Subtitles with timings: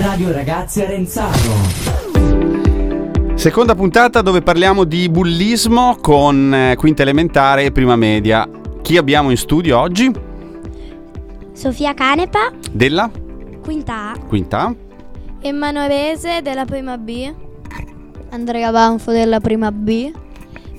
[0.00, 1.36] Radio Ragazzi Arenzano.
[3.34, 8.48] Seconda puntata dove parliamo di bullismo con eh, quinta elementare e prima media.
[8.80, 10.10] Chi abbiamo in studio oggi?
[11.52, 13.10] Sofia Canepa, Della
[13.62, 14.18] quinta A.
[14.26, 14.74] quinta?
[15.40, 17.30] Emanuelese della prima B.
[18.30, 20.12] Andrea Banfo della prima B.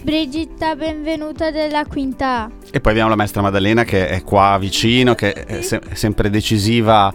[0.02, 2.50] Brigitta Benvenuta della quinta A.
[2.72, 6.30] E poi abbiamo la maestra Maddalena che è qua vicino, che è, se- è sempre
[6.30, 7.14] decisiva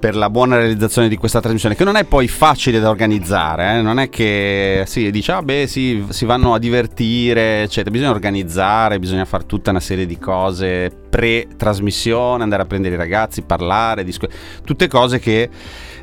[0.00, 3.82] per la buona realizzazione di questa trasmissione, che non è poi facile da organizzare, eh?
[3.82, 8.98] non è che si dice, ah beh sì, si vanno a divertire, eccetera, bisogna organizzare,
[8.98, 14.32] bisogna fare tutta una serie di cose pre-trasmissione, andare a prendere i ragazzi, parlare, discu-
[14.64, 15.50] tutte cose che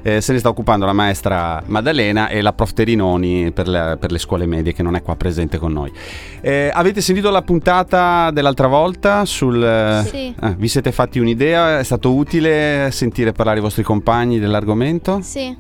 [0.04, 4.12] eh, se ne sta occupando la maestra Maddalena e la prof Terinoni per, le- per
[4.12, 5.92] le scuole medie che non è qua presente con noi.
[6.42, 10.06] Eh, avete sentito la puntata dell'altra volta sul...
[10.08, 10.34] Sì.
[10.40, 11.80] eh, vi siete fatti un'idea?
[11.80, 15.22] È stato utile sentire parlare i vostri compagni dell'argomento?
[15.22, 15.56] Sì.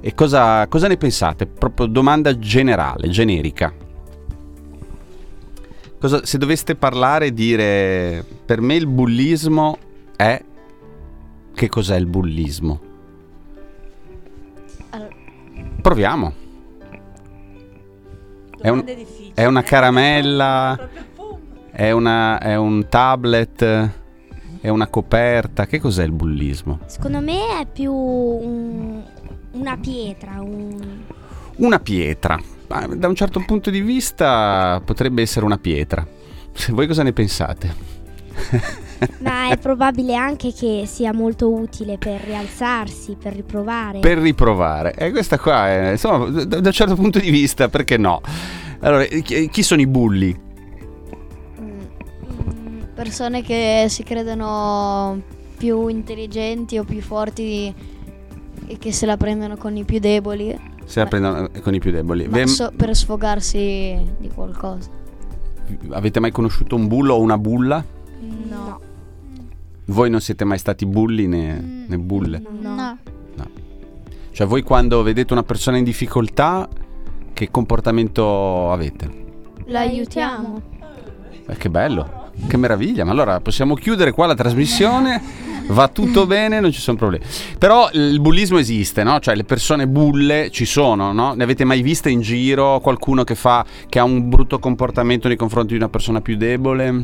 [0.00, 1.46] E cosa, cosa ne pensate?
[1.46, 3.72] Proprio domanda generale, generica.
[6.00, 9.78] Cosa- se doveste parlare e dire per me il bullismo
[10.16, 10.42] è...
[11.54, 12.80] Che cos'è il bullismo?
[14.90, 15.14] Allora-
[15.80, 16.32] Proviamo.
[18.60, 18.84] È, un-
[19.32, 20.76] è una caramella?
[21.76, 23.90] È, una- è un tablet?
[24.66, 25.64] È una coperta?
[25.64, 26.80] Che cos'è il bullismo?
[26.86, 29.00] Secondo me è più un-
[29.52, 31.02] una pietra, un...
[31.58, 32.36] Una pietra.
[32.66, 36.04] Ma Da un certo punto di vista potrebbe essere una pietra.
[36.70, 37.74] Voi cosa ne pensate?
[39.22, 44.00] ma è probabile anche che sia molto utile per rialzarsi, per riprovare.
[44.00, 44.94] Per riprovare.
[44.94, 48.20] E questa qua è, insomma, da, da un certo punto di vista, perché no?
[48.80, 50.36] Allora, chi sono i bulli?
[52.96, 55.20] Mm, Persone che si credono
[55.56, 57.72] più intelligenti o più forti
[58.66, 61.90] e che se la prendono con i più deboli Se la prendono con i più
[61.90, 62.26] deboli.
[62.26, 64.90] ma Ve- so- per sfogarsi di qualcosa.
[65.90, 67.84] avete mai conosciuto un bullo o una bulla?
[68.48, 68.80] No.
[69.86, 72.42] Voi non siete mai stati bulli né, né bulle?
[72.60, 72.98] No.
[74.32, 76.68] Cioè voi quando vedete una persona in difficoltà,
[77.32, 79.24] che comportamento avete?
[79.64, 80.60] L'aiutiamo.
[81.46, 83.04] Eh, che bello, che meraviglia.
[83.04, 85.44] Ma allora possiamo chiudere qua la trasmissione.
[85.68, 87.24] Va tutto bene, non ci sono problemi.
[87.58, 89.18] Però il bullismo esiste, no?
[89.18, 91.34] Cioè le persone bulle ci sono, no?
[91.34, 95.36] Ne avete mai viste in giro qualcuno che fa che ha un brutto comportamento nei
[95.36, 97.02] confronti di una persona più debole?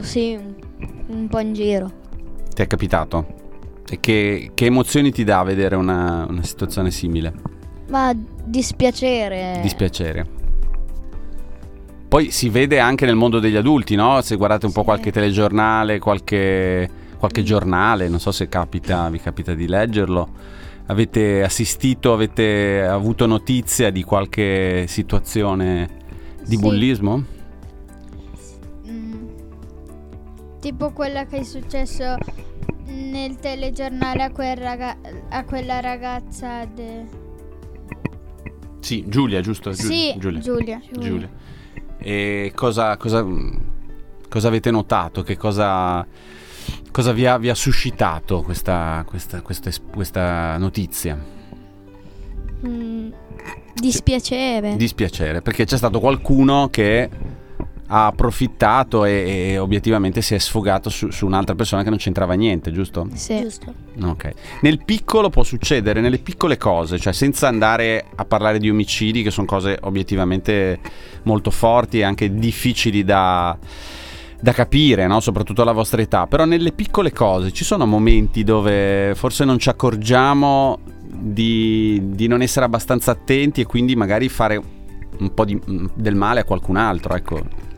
[0.00, 0.54] Sì, un-
[1.06, 1.90] un po' in giro.
[2.54, 3.26] Ti è capitato?
[3.88, 7.32] E che, che emozioni ti dà vedere una, una situazione simile?
[7.88, 8.12] Ma
[8.44, 9.60] dispiacere.
[9.62, 10.26] Dispiacere.
[12.12, 14.20] Poi si vede anche nel mondo degli adulti, no?
[14.20, 14.84] Se guardate un po' Sì.
[14.84, 16.86] qualche telegiornale, qualche,
[17.16, 20.28] qualche giornale, non so se capita, vi capita di leggerlo.
[20.88, 25.88] Avete assistito, avete avuto notizia di qualche situazione
[26.44, 26.60] di Sì.
[26.60, 27.24] bullismo?
[28.90, 29.26] Mm.
[30.60, 32.16] Tipo quella che è successo
[32.88, 34.98] nel telegiornale a, quel raga-
[35.30, 36.66] a quella ragazza.
[36.66, 37.06] de-
[38.80, 39.70] Sì, Giulia, giusto?
[39.70, 40.40] Giu- sì, Giulia.
[40.40, 40.80] Giulia.
[40.90, 41.40] Giulia.
[42.02, 43.24] E cosa, cosa,
[44.28, 45.22] cosa avete notato?
[45.22, 46.04] Che cosa,
[46.90, 51.18] cosa vi, ha, vi ha suscitato questa, questa, questa, es- questa notizia?
[52.66, 53.10] Mm,
[53.74, 54.76] dispiacere.
[54.76, 57.08] Dispiacere, perché c'è stato qualcuno che
[57.94, 62.32] ha approfittato e, e obiettivamente si è sfogato su, su un'altra persona che non c'entrava
[62.32, 63.06] niente, giusto?
[63.12, 63.38] sì.
[63.42, 63.74] Giusto.
[64.02, 64.32] Ok.
[64.62, 69.30] Nel piccolo può succedere, nelle piccole cose, cioè senza andare a parlare di omicidi, che
[69.30, 70.80] sono cose obiettivamente
[71.24, 73.56] molto forti e anche difficili da,
[74.40, 75.20] da capire, no?
[75.20, 76.26] soprattutto alla vostra età.
[76.26, 82.40] Però nelle piccole cose ci sono momenti dove forse non ci accorgiamo di, di non
[82.40, 84.58] essere abbastanza attenti e quindi magari fare
[85.18, 85.60] un po' di-
[85.94, 87.70] del male a qualcun altro, ecco.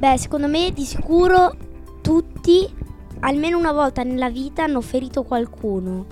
[0.00, 1.54] Beh, secondo me di sicuro
[2.00, 2.66] tutti,
[3.20, 6.06] almeno una volta nella vita, hanno ferito qualcuno.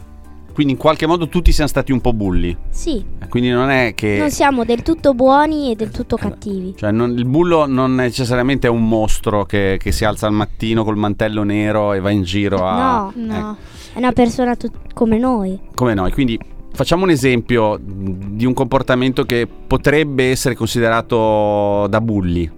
[0.52, 2.54] Quindi in qualche modo tutti siamo stati un po' bulli.
[2.68, 4.18] Sì, Quindi non è che...
[4.18, 6.74] non siamo del tutto buoni e del tutto Eh, cattivi.
[6.76, 10.82] Cioè, non- il bullo non necessariamente è un mostro che, che si alza al mattino
[10.84, 13.10] col mantello nero e va in giro a.
[13.14, 13.56] No, No.
[13.94, 15.58] è una persona tut- come noi.
[15.76, 16.10] Come noi.
[16.12, 16.36] Quindi
[16.72, 22.57] facciamo un esempio di un comportamento che potrebbe essere considerato da bulli.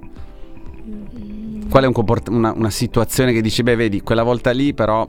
[1.71, 5.07] Qual è un comport- una, una situazione che dici, beh, vedi, quella volta lì però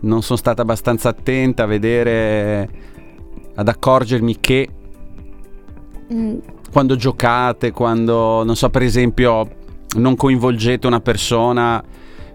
[0.00, 2.68] non sono stata abbastanza attenta a vedere,
[3.54, 4.68] ad accorgermi che
[6.12, 6.38] Mm,
[6.70, 9.48] quando giocate, quando, non so, per esempio,
[9.96, 11.82] non coinvolgete una persona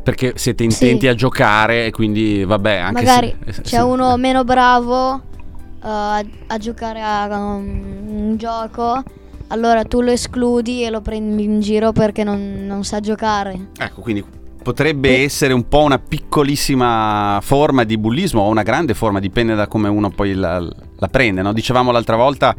[0.07, 1.07] Perché siete intenti Sì.
[1.07, 5.19] a giocare e quindi vabbè, anche Magari se, se- c'è uno meno bravo uh,
[5.81, 9.03] a, a giocare a um, un gioco,
[9.47, 13.69] allora tu lo escludi e lo prendi in giro perché non, non sa giocare.
[13.77, 14.23] Ecco, quindi
[14.61, 19.67] potrebbe essere un po' una piccolissima forma di bullismo o una grande forma, dipende da
[19.67, 21.41] come uno poi la, la prende.
[21.41, 21.53] no?
[21.53, 22.53] Dicevamo l'altra volta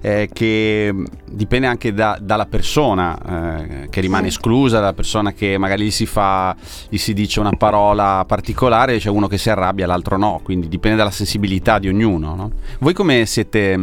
[0.00, 0.92] eh, che
[1.30, 4.36] dipende anche da- dalla persona eh, che rimane Sì.
[4.38, 6.56] esclusa, dalla persona che magari gli si fa,
[6.88, 10.96] gli si dice una parola particolare, c'è uno che si arrabbia, l'altro no, quindi dipende
[10.96, 12.34] dalla sensibilità di ognuno.
[12.34, 12.50] no?
[12.80, 13.78] Voi come siete...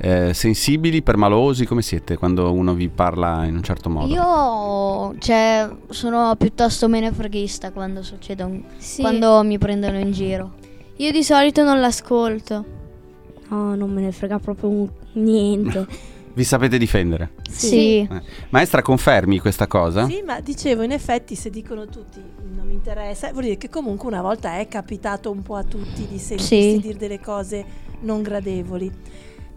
[0.00, 4.12] eh, sensibili, permalosi, come siete quando uno vi parla in un certo modo?
[4.12, 9.00] Io cioè, sono piuttosto menefreghista quando succede un- Sì.
[9.02, 10.52] quando mi prendono in giro.
[10.96, 12.64] Io di solito non l'ascolto.
[13.48, 15.86] No, non me ne frega proprio niente.
[16.34, 17.32] Vi sapete difendere?
[17.50, 17.98] Sì.
[17.98, 18.22] Eh.
[18.48, 20.06] Maestra, confermi questa cosa?
[20.06, 22.22] Sì, ma dicevo, in effetti, se dicono tutti
[22.54, 26.06] non mi interessa, vuol dire che comunque una volta è capitato un po' a tutti
[26.08, 26.80] di sentirsi Sì.
[26.80, 27.62] dire delle cose
[28.00, 28.90] non gradevoli.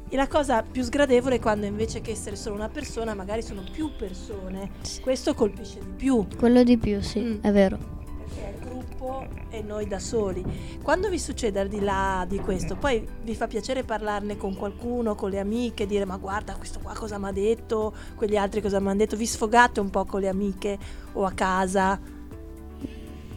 [0.07, 3.63] E la cosa più sgradevole è quando invece che essere solo una persona, magari sono
[3.71, 4.69] più persone.
[5.01, 7.41] Questo colpisce di più, Quello di più, sì, Mm.
[7.41, 7.77] è vero.
[7.77, 10.43] perché è il gruppo e noi da soli.
[10.83, 15.15] Quando vi succede al di là di questo, poi vi fa piacere parlarne con qualcuno,
[15.15, 18.79] con le amiche, dire ma guarda questo qua cosa mi ha detto, quegli altri cosa
[18.79, 20.77] mi hanno detto, vi sfogate un po' con le amiche
[21.13, 21.99] o a casa.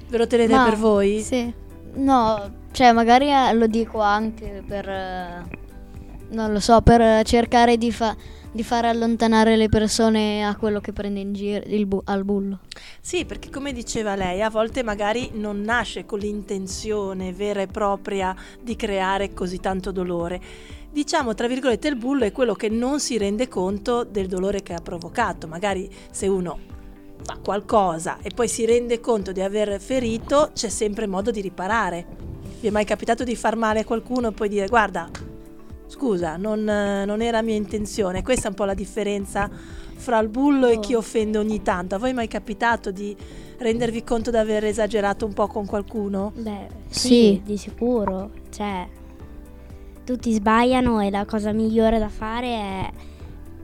[0.08, 1.20] Ve lo tenete Ma- per voi?
[1.22, 1.52] Sì.
[1.94, 5.44] No, cioè magari eh, lo dico anche per, eh,
[6.30, 8.16] non lo so, per cercare di, fa-
[8.50, 12.60] di fare allontanare le persone a quello che prende in giro bu- al bullo.
[13.00, 18.34] Sì, perché come diceva lei, a volte magari non nasce con l'intenzione vera e propria
[18.60, 20.40] di creare così tanto dolore.
[20.90, 24.74] Diciamo, tra virgolette, il bullo è quello che non si rende conto del dolore che
[24.74, 25.46] ha provocato.
[25.46, 26.58] Magari se uno
[27.22, 32.06] fa qualcosa e poi si rende conto di aver ferito, c'è sempre modo di riparare.
[32.60, 35.08] Vi è mai capitato di far male a qualcuno e poi dire guarda,
[35.88, 38.22] scusa, non, eh, non era mia intenzione.
[38.22, 39.50] Questa è un po' la differenza
[39.96, 41.96] fra il bullo e chi offende ogni tanto.
[41.96, 43.16] A voi è mai capitato di
[43.58, 46.32] rendervi conto di aver esagerato un po' con qualcuno?
[46.36, 47.42] Beh, sì, Sì.
[47.44, 48.30] di sicuro.
[48.50, 48.86] Cioè,
[50.04, 52.90] tutti sbagliano e la cosa migliore da fare è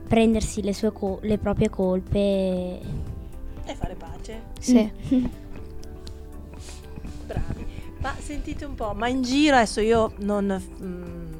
[0.07, 2.17] prendersi le, sue co- le proprie colpe.
[2.19, 2.79] e-
[3.65, 4.41] E fare pace.
[4.59, 4.91] Sì.
[7.25, 7.65] Bravi.
[7.99, 10.61] Ma sentite un po', ma in giro adesso io non...
[10.83, 11.33] mm,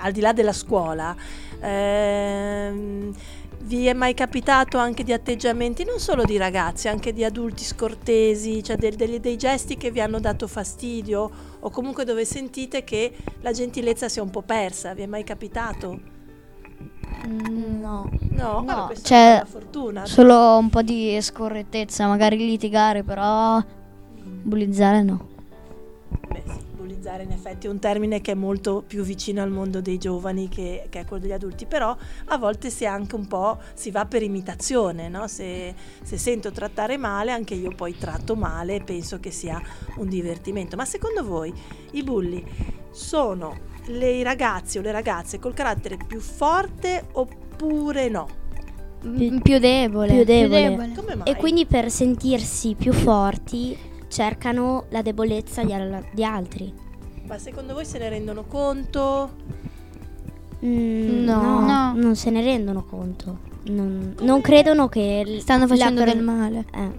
[0.00, 1.14] al di là della scuola,
[1.60, 3.12] ehm,
[3.62, 8.62] vi è mai capitato anche di atteggiamenti non solo di ragazzi, anche di adulti scortesi,
[8.62, 11.30] cioè del- degli- dei gesti che vi hanno dato fastidio
[11.60, 13.12] o comunque dove sentite che
[13.42, 14.94] la gentilezza si è un po' persa?
[14.94, 16.00] Vi è mai capitato?
[17.28, 18.08] No.
[18.30, 20.06] No, No, Vabbè, questa cioè, è una fortuna.
[20.06, 23.62] Solo un po' di scorrettezza, magari litigare, però
[24.22, 25.28] bullizzare no.
[27.10, 30.48] Bullizzare in effetti è un termine che è molto più vicino al mondo dei giovani
[30.48, 31.96] che, che a quello degli adulti, però
[32.26, 35.26] a volte si è anche un po', si va per imitazione, no?
[35.26, 39.60] se, se sento trattare male anche io poi tratto male e penso che sia
[39.96, 40.76] un divertimento.
[40.76, 41.52] Ma secondo voi
[41.92, 42.44] i bulli
[42.90, 43.56] sono
[43.86, 48.28] le- i ragazzi o le ragazze col carattere più forte oppure no?
[49.04, 50.14] Mm, Più debole.
[50.14, 50.68] più debole.
[50.68, 50.92] debole.
[50.94, 51.28] Come mai?
[51.28, 53.76] E quindi per sentirsi più forti
[54.08, 56.88] cercano la debolezza di, al- di altri.
[57.30, 59.30] Ma secondo voi se ne rendono conto?
[60.64, 61.40] Mm, No.
[61.40, 61.92] no, No.
[61.94, 63.38] non se ne rendono conto.
[63.66, 66.64] Non, non credono che l- Stanno facendo per- del male.
[66.74, 66.90] eh.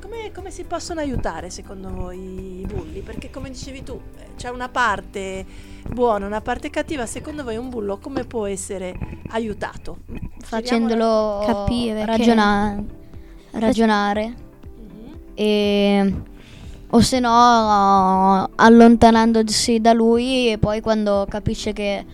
[0.00, 3.00] Come, come si possono aiutare secondo voi i bulli?
[3.00, 4.00] Perché come dicevi tu,
[4.36, 5.44] c'è una parte
[5.90, 7.04] buona, una parte cattiva.
[7.04, 8.96] Secondo voi un bullo come può essere
[9.30, 9.98] aiutato?
[10.44, 12.80] Facendolo capire che- ragiona-
[13.50, 15.12] ragionare Mhm.
[15.34, 16.14] e
[16.90, 22.04] o se no allontanandosi da lui e poi quando capisce che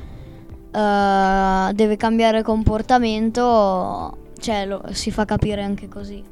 [0.71, 6.23] eh, deve cambiare comportamento cioè lo- si fa capire anche così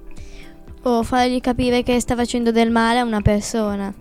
[0.83, 3.93] O fargli capire che sta facendo del male a una persona.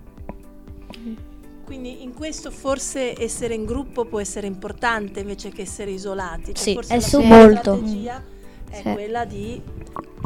[1.66, 6.54] Quindi in questo forse essere in gruppo può essere importante invece che essere isolati.
[6.54, 7.74] Cioè Sì, forse è la su- molto.
[7.76, 8.22] strategia
[8.70, 8.92] è Sì.
[8.94, 9.60] quella di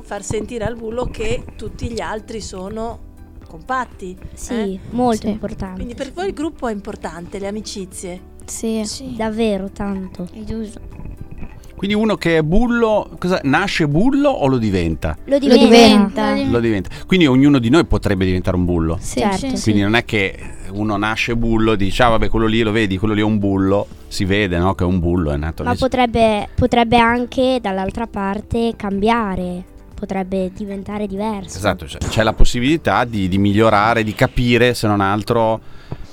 [0.04, 2.98] far sentire al bullo che tutti gli altri sono
[3.54, 4.16] compatti.
[4.32, 4.80] Sì, eh?
[4.90, 5.32] molto Sì.
[5.32, 5.74] importante.
[5.76, 8.20] Quindi per voi il gruppo è importante, le amicizie.
[8.44, 9.14] Sì.
[9.16, 10.28] Davvero tanto.
[10.34, 10.78] è giusto
[11.76, 15.16] Quindi uno che è bullo, cosa, nasce bullo o lo diventa?
[15.24, 15.64] Lo diventa.
[16.34, 16.50] diventa.
[16.50, 16.90] Lo diventa.
[17.06, 18.98] Quindi ognuno di noi potrebbe diventare un bullo.
[19.00, 19.20] Sì.
[19.20, 19.56] Certo.
[19.56, 19.62] sì.
[19.62, 20.38] Quindi non è che
[20.72, 23.38] uno nasce bullo e dice, ah vabbè, quello lì lo vedi, quello lì è un
[23.38, 23.86] bullo.
[24.08, 24.74] Si vede, no?
[24.74, 25.78] Che è un bullo, è nato Ma lì.
[25.78, 29.72] potrebbe, potrebbe anche dall'altra parte cambiare.
[30.04, 31.56] Potrebbe diventare diverso.
[31.56, 35.60] Esatto, cioè, c'è la possibilità di, di migliorare, di capire, se non altro,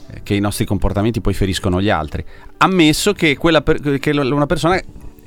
[0.08, 2.24] eh, che i nostri comportamenti poi feriscono gli altri.
[2.58, 4.82] Ammesso che, per- che una persona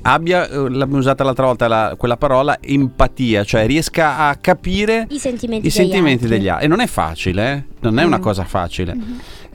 [0.07, 5.17] abbia, eh, l'abbiamo usata l'altra volta la- quella parola, empatia, cioè riesca a capire I
[5.17, 6.37] sentimenti, i degli sentimenti altri.
[6.37, 6.65] degli altri.
[6.65, 7.63] E non è facile, eh?
[7.81, 8.21] non è una Mm.
[8.21, 8.95] cosa facile.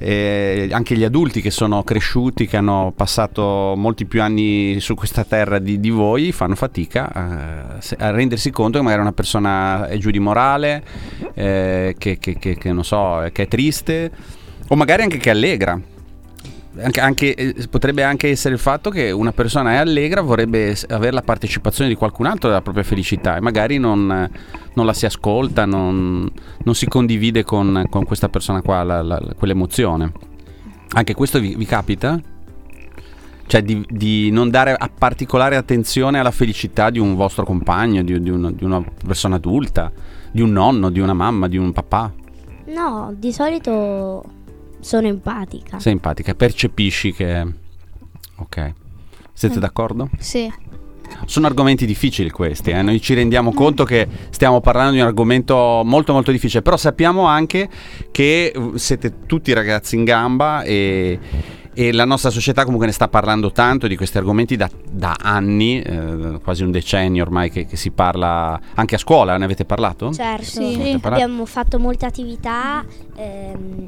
[0.03, 5.25] Eh, anche gli adulti che sono cresciuti, che hanno passato molti più anni su questa
[5.25, 9.99] terra di, di voi, fanno fatica a, a rendersi conto che magari una persona è
[9.99, 10.83] giù di morale,
[11.35, 14.11] eh, che, che- che- che non so, che è triste,
[14.69, 15.79] o magari anche che è allegra.
[16.79, 21.13] Anche- anche- eh, potrebbe anche essere il fatto che una persona è allegra, vorrebbe avere
[21.13, 24.07] la partecipazione di qualcun altro della propria felicità e magari non,
[24.75, 26.31] non la si ascolta, non,
[26.63, 30.13] non si condivide con, con questa persona qua la- la- quell'emozione.
[30.93, 32.21] Anche questo vi, vi capita?
[33.47, 38.31] Cioè di, di non dare particolare attenzione alla felicità di un vostro compagno, di, di
[38.31, 39.91] un- di una persona adulta,
[40.31, 42.13] di un nonno, di una mamma, di un papà?
[42.67, 44.23] No, di solito
[44.81, 45.79] sono empatica.
[45.79, 47.47] Sei empatica, percepisci che...
[48.37, 48.73] Ok.
[49.33, 50.11] Siete d'accordo?
[50.19, 50.53] Sì.
[51.25, 52.83] Sono argomenti difficili questi, eh.
[52.83, 57.25] noi ci rendiamo conto che stiamo parlando di un argomento molto molto difficile, però sappiamo
[57.25, 57.69] anche
[58.11, 61.19] che uh, siete tutti ragazzi in gamba e,
[61.75, 65.81] e la nostra società comunque ne sta parlando tanto di questi argomenti da, da anni,
[65.81, 70.13] eh, quasi un decennio ormai che, che si parla anche a scuola, ne avete parlato?
[70.13, 70.75] Certo, Sì.
[70.75, 71.23] Avete parlato?
[71.25, 72.85] abbiamo fatto molte attività,
[73.17, 73.85] ehm,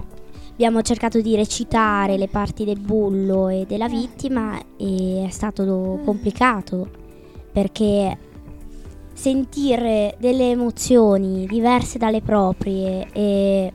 [0.53, 6.89] abbiamo cercato di recitare le parti del bullo e della vittima e è stato complicato
[7.53, 8.19] perché
[9.13, 13.73] sentire delle emozioni diverse dalle proprie e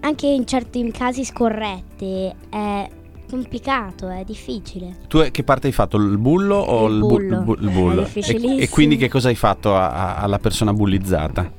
[0.00, 2.88] anche in certi casi scorrette è
[3.30, 4.96] complicato, è difficile.
[5.08, 7.36] Tu eh, che parte hai fatto, il bullo o Il il, bu- bullo.
[7.38, 8.00] il bu- il È bullo?
[8.00, 8.58] E, difficilissimo.
[8.58, 11.50] e quindi che cosa hai fatto a- a- alla persona bullizzata?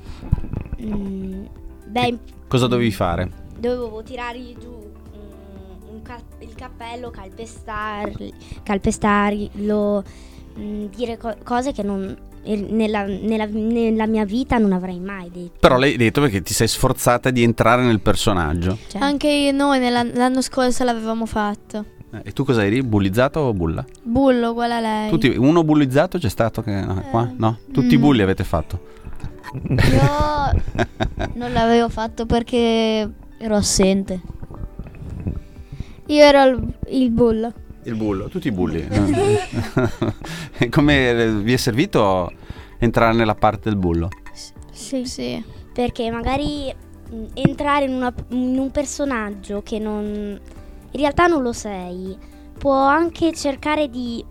[0.82, 1.46] Mm,
[1.88, 3.32] beh, Cosa dovevi fare?
[3.70, 10.04] Dovevo tirargli giù mm, un ca- il cappello, calpestarli, calpestarlo,
[10.60, 12.16] mm, dire co- cose che non,
[12.46, 15.54] nella, nella- nella mia vita non avrei mai detto.
[15.60, 18.78] Però l'hai detto perché ti sei sforzata di entrare nel personaggio.
[18.88, 21.86] Cioè, Anche noi nella- l'anno scorso l'avevamo fatto.
[22.12, 22.84] Eh, E tu cosa eri?
[22.84, 23.84] Bullizzato o bulla?
[24.04, 25.10] Bullo, uguale a lei.
[25.10, 27.32] Tutti, uno bullizzato c'è stato che, no, qua?
[27.38, 27.60] No?
[27.72, 28.02] Tutti i mm.
[28.02, 28.92] bulli avete fatto.
[29.54, 30.62] Io
[31.36, 33.10] non l'avevo fatto perché
[33.44, 34.22] ero assente.
[36.08, 37.52] Io ero il, il bullo.
[37.84, 38.88] Il bullo, tutti i bulli.
[40.58, 42.32] E Come eh, vi è servito
[42.80, 44.08] entrare nella parte del bullo?
[44.72, 45.06] Sì.
[45.06, 45.44] Sì.
[45.74, 46.74] perché magari
[47.34, 52.16] entrare in, una- in un personaggio che non, in realtà non lo sei,
[52.58, 54.24] può anche cercare di,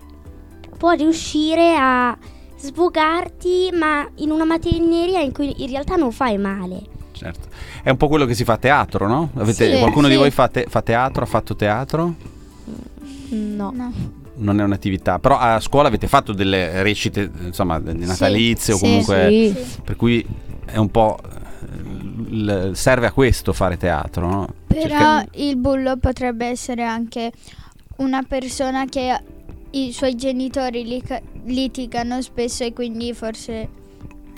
[0.78, 2.16] può riuscire a
[2.56, 7.00] sfogarti ma in una materia in cui in realtà non fai male.
[7.22, 7.48] Certo.
[7.82, 9.30] È un po' quello che si fa a teatro, no?
[9.36, 10.18] Avete- Sì, qualcuno di sì.
[10.18, 11.22] voi fa, te- fa teatro?
[11.22, 12.14] Ha fatto teatro?
[13.30, 13.70] No.
[13.74, 13.92] No.
[14.34, 15.18] Non è un'attività.
[15.18, 19.28] Però a scuola avete fatto delle recite, insomma, di natalizie o sì, comunque...
[19.54, 19.80] Sì.
[19.84, 20.26] Per cui
[20.64, 21.18] è un po'...
[21.22, 24.48] eh, l- serve a questo fare teatro, no?
[24.66, 27.30] Però Cerca- il bullo potrebbe essere anche
[27.96, 29.16] una persona che
[29.74, 31.02] i suoi genitori
[31.44, 33.68] litigano spesso e quindi forse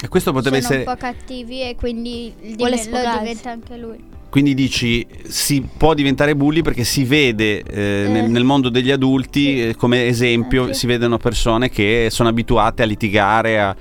[0.04, 0.90] E questo potrebbe sono essere...
[0.90, 3.18] un po' cattivi e quindi il Vuole diven- lo sfogarsi.
[3.20, 3.96] diventa anche lui.
[4.28, 8.28] Quindi dici si può diventare bulli perché si vede eh, nel, Eh.
[8.28, 9.68] nel mondo degli adulti Sì.
[9.68, 10.80] eh, come esempio sì.
[10.80, 13.76] si vedono persone che sono abituate a litigare, a.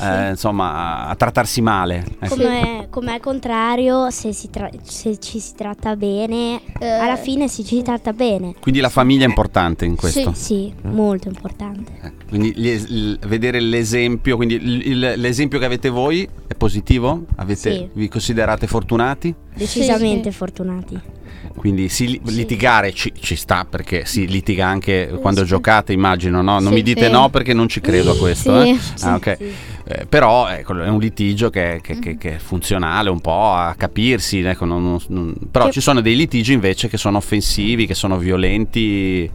[0.00, 2.04] eh, insomma a, trattarsi male.
[2.18, 2.34] ecco.
[2.36, 7.48] Come, come al contrario, se, si tra- se ci si tratta bene, Eh, alla fine
[7.48, 8.54] si ci tratta bene.
[8.60, 10.32] Quindi la famiglia è importante in questo.
[10.34, 11.92] Sì, molto importante.
[12.02, 17.24] Ecco, Quindi es- il- vedere l'esempio, quindi il- l'esempio che avete voi è positivo?
[17.36, 17.88] Avete- Sì.
[17.92, 19.34] Vi considerate fortunati?
[19.54, 20.36] Decisamente sì.
[20.36, 21.00] fortunati.
[21.56, 22.34] Quindi sì, li- Sì.
[22.34, 25.46] litigare ci, ci sta perché si litiga anche quando sì.
[25.46, 26.58] giocate, immagino, no?
[26.60, 28.62] Non mi dite no perché non ci credo a questo.
[28.62, 28.76] Eh?
[29.02, 29.36] Ah, ok.
[29.38, 29.52] sì.
[29.92, 32.00] Eh, però ecco, è un litigio che, che- Mm.
[32.00, 36.00] che- che è funzionale un po' a capirsi, ecco, non- non- però Che- ci sono
[36.00, 39.28] dei litigi invece che sono offensivi, che sono violenti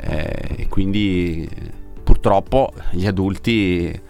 [0.00, 1.48] eh, e quindi
[2.02, 4.00] purtroppo gli adulti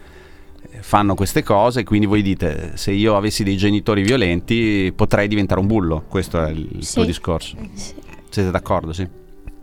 [0.80, 5.66] fanno queste cose quindi voi dite se io avessi dei genitori violenti potrei diventare un
[5.66, 6.94] bullo, questo è il Sì.
[6.94, 7.56] tuo discorso.
[7.75, 7.94] Sì.
[8.30, 8.92] Siete d'accordo?
[8.92, 9.06] Sì.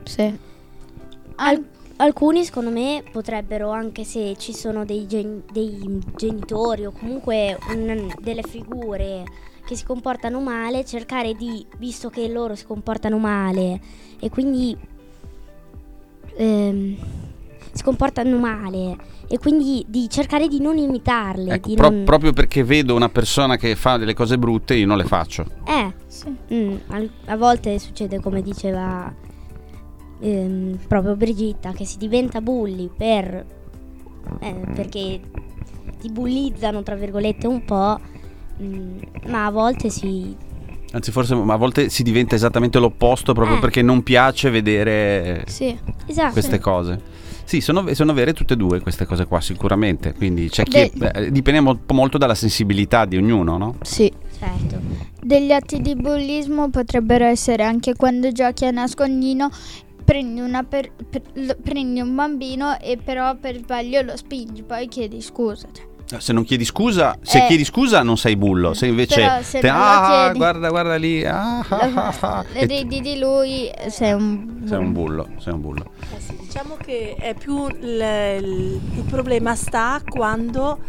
[0.04, 0.38] Sì.
[1.36, 1.64] Al-
[1.98, 8.14] alcuni secondo me potrebbero, anche se ci sono dei, gen- dei genitori o comunque un-
[8.22, 9.24] delle figure
[9.66, 13.80] che si comportano male, cercare di, visto che loro si comportano male
[14.20, 14.78] e quindi
[16.38, 16.96] ehm,
[17.72, 18.96] si comportano male
[19.28, 21.54] e quindi di cercare di non imitarle.
[21.56, 24.86] Ecco, di pro- non- proprio perché vedo una persona che fa delle cose brutte, io
[24.88, 25.46] non le faccio.
[25.66, 26.34] Eh, Sì.
[26.54, 29.14] mm, al- a volte succede come diceva
[30.22, 33.46] ehm, proprio Brigitta, che si diventa bulli per,
[34.40, 35.20] eh, perché
[36.00, 38.00] ti bullizzano, tra virgolette, un po',
[38.62, 40.36] mm, ma a volte si...
[40.94, 43.60] Anzi, forse a volte si diventa esattamente l'opposto proprio Eh.
[43.60, 45.78] perché non piace vedere Sì.
[46.06, 46.32] Esatto.
[46.32, 47.02] queste cose.
[47.46, 50.14] Sì, sono, sono vere tutte e due queste cose qua, sicuramente.
[50.14, 53.76] Quindi c'è chi De- eh, dipende mo- molto dalla sensibilità di ognuno, no?
[53.84, 54.12] Sì.
[54.38, 54.80] Certo.
[55.22, 59.50] Degli atti di bullismo potrebbero essere anche quando giochi a nascondino,
[60.04, 65.22] prendi, una per- per- prendi un bambino e però per sbaglio lo spingi, poi chiedi
[65.22, 65.68] scusa.
[65.72, 65.86] cioè.
[66.06, 67.48] Se non chiedi scusa, se Eh.
[67.48, 71.60] chiedi scusa non sei bullo, se invece se te- ah, chiedi- guarda, guarda lì, ah,
[71.60, 74.62] ah, ah, ah", ridi di lui, sei un...
[74.68, 75.86] sei un bullo, sei un bullo.
[76.16, 77.84] Eh sì, diciamo che è più il,
[78.40, 80.80] il- il problema sta quando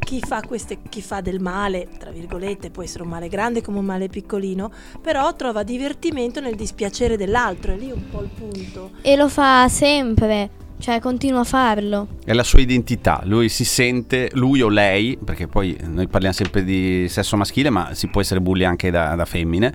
[0.00, 3.78] chi fa, queste, chi fa del male, tra virgolette, può essere un male grande come
[3.78, 4.70] un male piccolino,
[5.00, 8.90] però trova divertimento nel dispiacere dell'altro, è lì un po' il punto.
[9.02, 12.06] E lo fa sempre, cioè continua a farlo.
[12.24, 16.64] È la sua identità, lui si sente, lui o lei, perché poi noi parliamo sempre
[16.64, 19.74] di sesso maschile, ma si può essere bulli anche da, da femmine.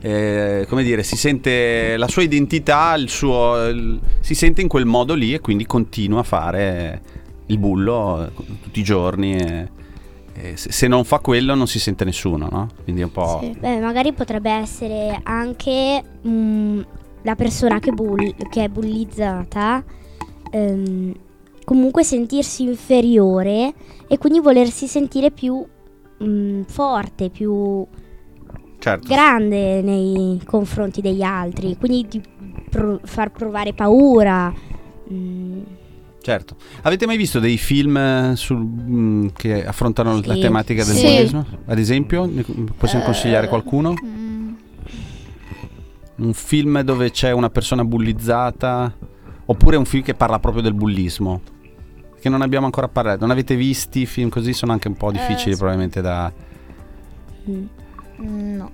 [0.00, 4.84] Eh, come dire, si sente la sua identità, il suo, il- si sente in quel
[4.86, 7.00] modo lì e quindi continua a fare
[7.46, 8.30] il bullo
[8.62, 9.36] tutti i giorni.
[9.36, 9.68] e-
[10.36, 12.68] e se, non fa quello non si sente nessuno, no?
[12.82, 13.38] Quindi è un po'...
[13.40, 13.56] Sì.
[13.56, 16.80] beh, magari potrebbe essere anche mm,
[17.22, 19.84] la persona che, bull- che è bullizzata
[20.54, 21.12] ehm,
[21.64, 23.72] comunque sentirsi inferiore
[24.06, 25.64] e quindi volersi sentire più
[26.22, 27.84] mm, forte, più
[28.78, 29.08] Certo.
[29.08, 32.20] grande nei confronti degli altri, quindi di
[32.70, 34.52] pro- far provare paura.
[35.12, 35.60] mm,
[36.20, 36.56] Certo.
[36.82, 40.40] Avete mai visto dei film eh, sul- mh, che affrontano la Sì.
[40.40, 41.02] tematica del Sì.
[41.06, 41.46] bullismo?
[41.66, 42.30] Ad esempio,
[42.78, 43.92] possiamo Eh, consigliare qualcuno?
[44.02, 44.52] Mm,
[46.16, 48.94] Un film dove c'è una persona bullizzata?
[49.46, 51.40] Oppure un film che parla proprio del bullismo?
[52.18, 53.20] Che non abbiamo ancora parlato.
[53.20, 54.52] Non avete visti film così?
[54.52, 55.58] Sono anche un po' difficili sì.
[55.58, 56.32] probabilmente da...
[57.50, 57.66] mm.
[58.16, 58.70] No.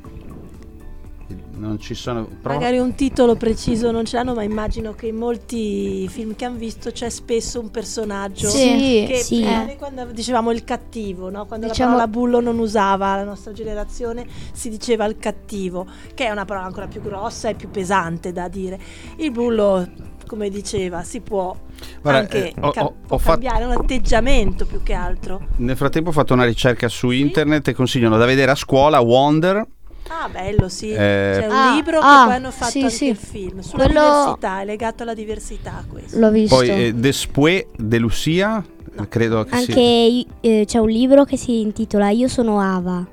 [1.61, 2.25] Non ci sono...
[2.40, 6.46] però- Magari un titolo preciso non ce l'hanno, ma immagino che in molti film che
[6.46, 9.05] hanno visto c'è spesso un personaggio Sì.
[9.07, 9.42] che sì.
[9.42, 11.44] magari quando dicevamo il cattivo, no?
[11.44, 16.27] quando Diciamo- la parola bullo non usava la nostra generazione, si diceva il cattivo, che
[16.27, 18.79] è una parola ancora più grossa e più pesante da dire.
[19.16, 19.87] Il bullo,
[20.27, 21.55] come diceva, si può
[22.01, 24.94] Guarda, anche eh, ho- cam- ho- può ho fatto- cambiare, è un atteggiamento più che
[24.94, 25.46] altro.
[25.57, 29.66] Nel frattempo ho fatto una ricerca su internet e consigliano da vedere a scuola Wonder.
[30.12, 30.90] Ah, bello, sì.
[30.90, 30.96] Eh,
[31.40, 33.07] C'è un Ah, libro ah, che poi hanno fatto sì, anche sì.
[33.07, 36.18] il film sulla Quello- diversità, è legato alla diversità questo.
[36.18, 36.57] L'ho visto.
[36.57, 38.64] Poi eh, Después de Lucia,
[39.09, 39.83] credo che Anche sia.
[39.83, 43.07] i- eh, c'è un libro che si intitola Io sono Ava.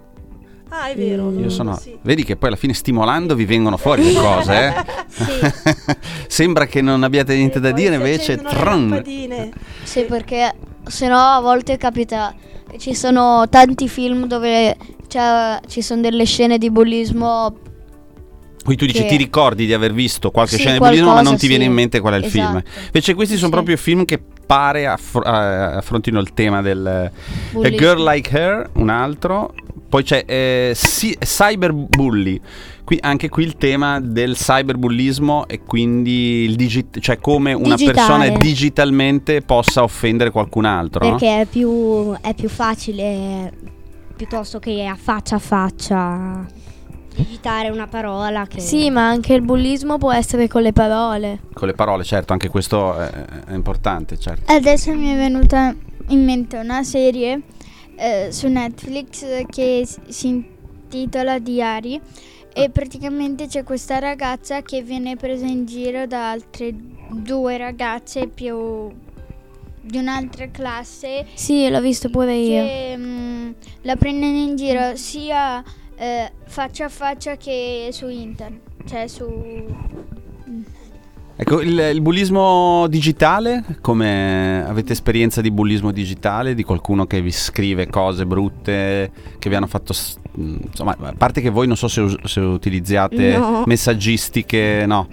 [0.69, 1.25] Ah, è vero.
[1.29, 1.39] Mm.
[1.43, 1.77] Io sono...
[1.77, 1.97] Sì.
[2.01, 5.95] Vedi che poi alla fine stimolando vi vengono fuori le cose, eh?
[6.27, 8.37] Sembra che non abbiate niente E da dire, si invece...
[8.41, 9.03] tron.
[9.83, 10.53] Sì, perché
[10.85, 12.33] se no a volte capita
[12.69, 14.75] che ci sono tanti film dove
[15.07, 17.55] c'è- ci sono delle scene di bullismo.
[18.63, 21.21] Qui tu dici che- ti ricordi di aver visto qualche Sì, scena di bullismo ma
[21.21, 21.69] non ti viene sì.
[21.69, 22.57] in mente qual è il film.
[22.57, 22.69] Esatto.
[22.87, 23.53] Invece questi sono Sì.
[23.53, 26.85] proprio film che pare affr- eh, affrontino il tema del...
[26.85, 27.11] A
[27.53, 27.77] Bullismo.
[27.77, 29.53] Girl Like Her, un altro.
[29.87, 32.41] Poi c'è eh, si- Cyberbully.
[32.83, 37.93] Qui, anche qui il tema del cyberbullismo e quindi il digit- cioè come una Digitale.
[38.25, 41.03] persona digitalmente possa offendere qualcun altro.
[41.05, 41.11] no?
[41.17, 43.51] Perché è più, è più facile
[44.17, 46.45] piuttosto che a faccia a faccia
[47.15, 51.39] digitare una parola che Sì, ma anche il bullismo può essere con le parole.
[51.53, 53.09] Con le parole, certo, anche questo è,
[53.47, 54.51] è importante, certo.
[54.51, 55.73] Adesso mi è venuta
[56.09, 57.41] in mente una serie
[57.95, 61.99] eh, su Netflix che si intitola Diari
[62.53, 66.73] e praticamente c'è questa ragazza che viene presa in giro da altre
[67.09, 68.91] due ragazze più
[69.81, 72.63] di un'altra classe Sì, l'ho visto pure io.
[72.63, 72.95] che
[73.81, 75.63] la prendono in giro sia
[75.95, 79.65] eh, faccia a faccia che su internet, cioè su
[81.39, 87.29] Ecco, il, il bullismo digitale, come avete esperienza di bullismo digitale, di qualcuno che vi
[87.31, 89.93] scrive cose brutte, che vi hanno fatto...
[90.33, 93.63] Insomma, a parte che voi non so se, se utilizzate No.
[93.67, 95.07] messaggistiche, no.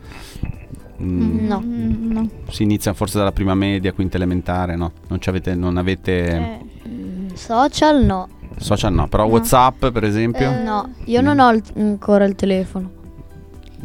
[1.02, 1.60] Mm, No.
[1.62, 2.30] Mm, no.
[2.48, 4.92] Si inizia forse dalla prima media, quinta elementare, no?
[5.08, 6.58] Non, ci avete, non avete Eh,
[7.34, 8.28] Social no.
[8.58, 9.08] social, no.
[9.08, 9.30] Però No.
[9.32, 10.50] Whatsapp, per esempio.
[10.50, 12.90] Eh, No, io non ho il- ancora il telefono.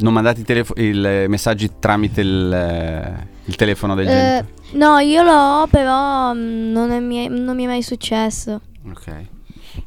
[0.01, 4.47] Non mandate i, telefo- il, eh, messaggi tramite il, eh, il telefono del Eh, genitore?
[4.73, 8.61] no, io lo ho, però mm, non, è mi- non mi è mai successo.
[8.89, 9.11] Ok.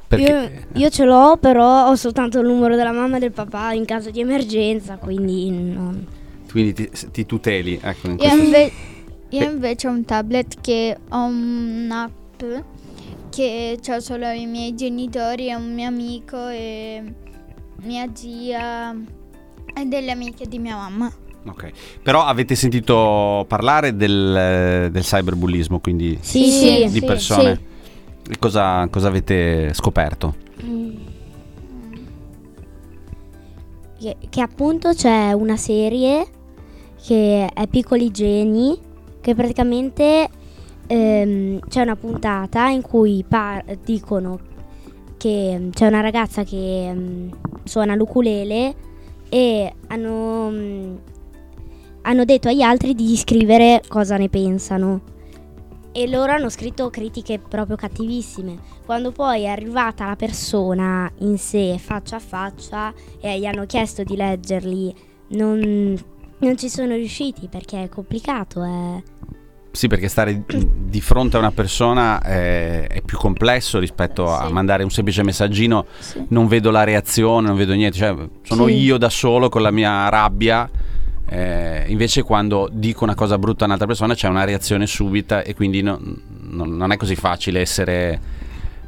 [0.06, 3.72] Perché, Io, io ce l'ho, però ho soltanto il numero della mamma e del papà
[3.72, 6.06] in caso di emergenza, quindi non...
[6.50, 7.80] quindi ti, ti tuteli.
[7.82, 8.72] Ecco, in Io, inve-
[9.30, 9.44] io Eh.
[9.44, 12.42] invece ho un tablet che ho un'app
[13.32, 17.02] che ho solo i miei genitori e un mio amico e
[17.82, 18.94] mia zia
[19.74, 21.10] e delle amiche di mia mamma.
[21.46, 21.72] ok.
[22.02, 27.60] Però avete sentito parlare del, del cyberbullismo, quindi Sì, Sì, di sì, persone.
[28.28, 30.34] E cosa, cosa avete scoperto?
[33.98, 36.26] Che, che appunto c'è una serie
[37.02, 38.78] che è Piccoli Geni,
[39.22, 40.28] che praticamente
[40.86, 44.50] ehm, c'è una puntata in cui par- dicono
[45.16, 47.30] che mm, c'è una ragazza che mm,
[47.62, 48.74] suona l'ukulele
[49.28, 50.96] e hanno, mm,
[52.02, 55.00] hanno detto agli altri di scrivere cosa ne pensano.
[55.94, 58.58] E loro hanno scritto critiche proprio cattivissime.
[58.84, 64.02] Quando poi è arrivata la persona in sé, faccia a faccia, e gli hanno chiesto
[64.02, 64.94] di leggerli,
[65.28, 65.96] non,
[66.38, 68.62] non ci sono riusciti perché è complicato.
[68.62, 69.02] È...
[69.74, 74.52] Sì, perché stare di fronte a una persona è, è più complesso rispetto a Sì.
[74.52, 76.24] mandare un semplice messaggino, Sì.
[76.28, 78.74] non vedo la reazione, non vedo niente, cioè sono Sì.
[78.74, 80.68] io da solo con la mia rabbia.
[81.34, 85.54] eh, invece quando dico una cosa brutta a un'altra persona c'è una reazione subita e
[85.54, 85.98] quindi no-
[86.42, 88.20] non- non è così facile essere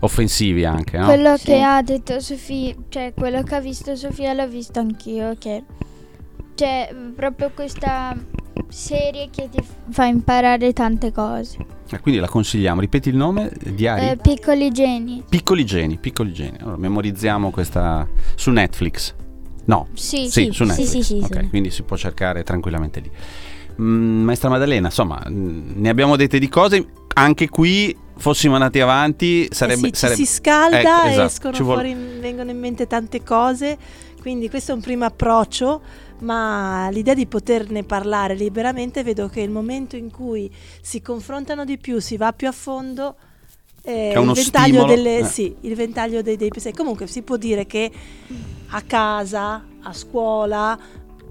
[0.01, 1.07] offensivi anche, no?
[1.07, 1.47] Quello Sì.
[1.47, 5.63] che ha detto Sofia, cioè quello che ha visto Sofia l'ho visto anch'io, che
[6.55, 8.15] c'è proprio questa
[8.69, 9.59] serie che ti
[9.91, 11.57] fa imparare tante cose.
[11.91, 14.09] E quindi la consigliamo, ripeti il nome, Diari?
[14.11, 15.23] Eh, piccoli geni.
[15.29, 16.57] Piccoli geni, piccoli geni.
[16.61, 19.15] Allora, memorizziamo questa su Netflix.
[19.67, 20.89] No, Sì, sì, sì, su Netflix.
[20.89, 21.49] sì, sì, Ok, sì.
[21.49, 23.11] quindi si può cercare tranquillamente lì.
[23.81, 26.87] Mm, Maestra Maddalena, insomma, mm, ne abbiamo dette di cose.
[27.15, 29.81] Anche qui fossimo andati avanti, sarebbe.
[29.81, 32.87] Eh sì, ci sarebbe- si scalda Ecco, esatto, escono ci vuole- fuori, vengono in mente
[32.87, 33.79] tante cose,
[34.21, 35.81] quindi questo è un primo approccio,
[36.21, 40.51] ma l'idea di poterne parlare liberamente vedo che il momento in cui
[40.81, 43.17] si confrontano di più, si va più a fondo,
[43.83, 45.25] eh, il ventaglio, delle, eh.
[45.25, 46.77] sì, il ventaglio dei, dei pensieri.
[46.77, 47.91] Comunque si può dire che
[48.69, 50.79] a casa, a scuola,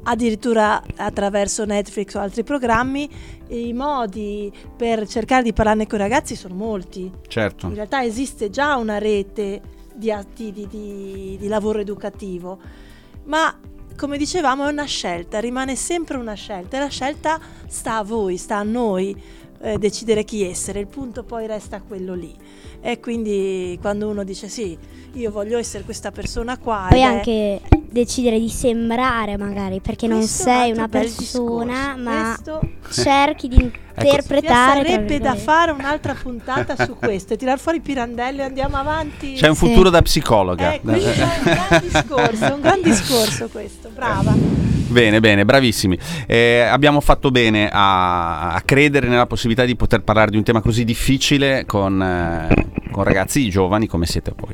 [0.04, 3.10] addirittura attraverso Netflix o altri programmi,
[3.50, 7.12] i modi per cercare di parlarne con i ragazzi sono molti.
[7.28, 7.68] Certo.
[7.68, 9.62] In realtà esiste già una rete
[9.96, 12.60] di atti di, di- di lavoro educativo,
[13.26, 13.58] ma
[13.96, 18.38] come dicevamo è una scelta, rimane sempre una scelta e la scelta sta a voi,
[18.38, 19.16] sta a noi
[19.64, 22.36] eh, decidere chi essere, il punto poi resta quello lì.
[22.82, 24.78] E quindi quando uno dice sì,
[25.14, 30.72] io voglio essere questa persona qua, è- anche decidere di sembrare magari, perché non sei
[30.72, 32.02] una persona, discorso.
[32.04, 32.62] ma Questo
[33.04, 33.56] cerchi di
[33.96, 34.82] Ci interpretare.
[34.82, 39.34] tra sarebbe da fare un'altra puntata su questo e tirar fuori Pirandello e andiamo avanti.
[39.34, 39.68] C'è un Sì.
[39.68, 40.74] futuro da psicologa.
[40.74, 44.63] Eh, questo è un gran discorso, è un gran discorso questo, brava.
[44.94, 45.98] Bene, bene, bravissimi.
[46.28, 50.62] Eh, abbiamo fatto bene a, a credere nella possibilità di poter parlare di un tema
[50.62, 52.48] così difficile con, eh,
[52.92, 54.54] con ragazzi giovani come siete voi.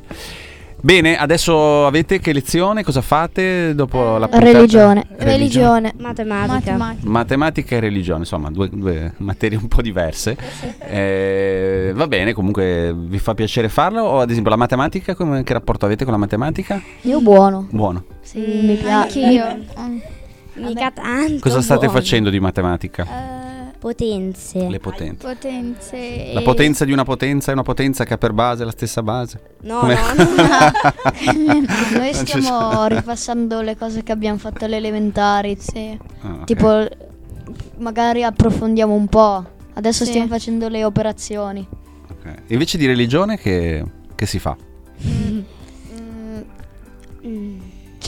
[0.81, 2.85] Bene, adesso avete che lezione?
[2.85, 4.53] Cosa fate dopo la puntata?
[4.53, 5.05] Religione.
[5.17, 5.93] Religione.
[5.97, 6.53] Matematica.
[6.53, 7.09] Matematica.
[7.09, 10.37] Matematica e religione, insomma, due, due materie un po' diverse.
[10.87, 14.03] Eh, va bene, comunque vi fa piacere farlo?
[14.03, 16.81] O ad esempio la matematica, come, che rapporto avete con la matematica?
[17.01, 17.67] Io buono.
[17.69, 18.05] Buono.
[18.21, 19.21] Sì, mi piace.
[19.21, 20.17] Anch'io.
[20.59, 20.65] Mm.
[20.65, 21.39] Mica tanto.
[21.39, 21.99] Cosa state buono.
[21.99, 23.03] facendo di matematica?
[23.03, 23.47] Eh,
[23.79, 24.67] Potenze.
[24.67, 25.25] Le potenze.
[25.25, 26.31] potenze.
[26.33, 29.39] La potenza di una potenza è una potenza che ha per base la stessa base.
[29.61, 30.01] No, Come- no,
[30.35, 31.65] no.
[31.97, 35.55] Noi stiamo ripassando le cose che abbiamo fatto alle elementari.
[35.57, 35.97] Sì.
[36.21, 36.43] Ah, ok.
[36.43, 36.87] Tipo,
[37.77, 39.45] magari approfondiamo un po'.
[39.75, 40.09] Adesso Sì.
[40.09, 41.65] stiamo facendo le operazioni.
[42.09, 42.33] Ok.
[42.47, 43.81] Invece di religione che,
[44.13, 44.57] che si fa?
[45.07, 45.39] Mm,
[47.25, 47.48] Mm.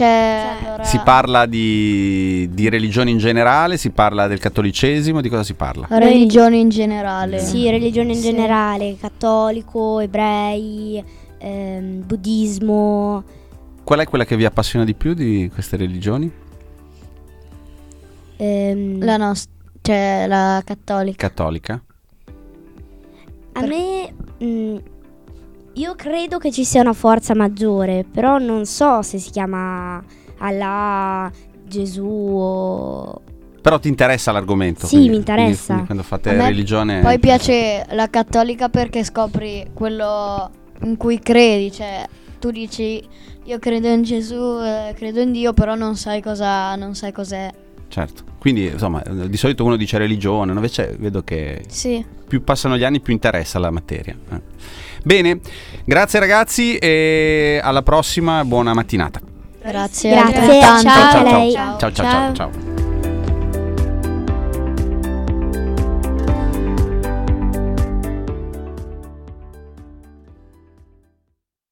[0.01, 0.83] C'è.
[0.83, 5.85] Si parla di, di religione in generale, si parla del cattolicesimo, di cosa si parla?
[5.89, 7.37] religione in generale.
[7.37, 8.23] Sì, religione in Sì.
[8.31, 11.03] generale, cattolico, ebrei,
[11.37, 13.23] ehm, buddismo.
[13.83, 16.31] Qual è quella che vi appassiona di più di queste religioni?
[18.37, 19.51] ehm, La nostra.
[19.83, 21.27] Cioè, la cattolica.
[21.27, 21.83] Cattolica?
[23.53, 24.77] a me mm,
[25.73, 30.03] io credo che ci sia una forza maggiore, però non so se si chiama
[30.39, 31.31] Allah,
[31.65, 33.21] Gesù o...
[33.61, 34.87] Però ti interessa l'argomento?
[34.87, 35.45] Sì, quindi- mi interessa.
[35.45, 36.99] quindi- quindi quando fate religione...
[37.01, 40.49] Poi piace la cattolica perché scopri quello
[40.83, 41.71] in cui credi.
[41.71, 42.07] Cioè,
[42.39, 43.01] tu dici
[43.43, 47.49] io credo in Gesù, eh, credo in Dio, però non sai cosa, non sai cos'è.
[47.91, 48.23] Certo.
[48.39, 52.03] Quindi, insomma, di solito uno dice religione, invece vedo che Sì.
[52.27, 54.15] più passano gli anni più interessa la materia.
[54.31, 54.41] eh.
[55.03, 55.39] Bene,
[55.83, 59.19] grazie ragazzi e alla prossima, buona mattinata.
[59.61, 60.11] Grazie.
[60.11, 60.81] Grazie, altrettanto.
[60.81, 61.51] ciao a ciao, lei.
[61.51, 62.70] ciao, ciao, ciao, ciao.